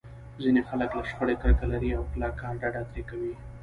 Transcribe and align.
ځينې 0.41 0.61
خلک 0.69 0.89
له 0.97 1.03
شخړې 1.09 1.35
کرکه 1.41 1.65
لري 1.71 1.89
او 1.97 2.03
کلکه 2.11 2.45
ډډه 2.61 2.81
ترې 2.91 3.01
کوي. 3.09 3.33